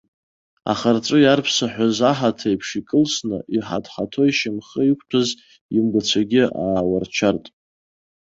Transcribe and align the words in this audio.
Ахырҵәы 0.71 1.17
иарԥсаҳәаз 1.21 1.97
аҳаҭа 2.11 2.47
еиԥш 2.49 2.69
икылсны 2.79 3.37
иҳаҭ-ҳаҭо 3.55 4.21
ишьымхы 4.27 4.81
иқәтәаз 4.91 5.29
имгәацәагьы 5.77 6.43
аауарчарт. 6.63 7.45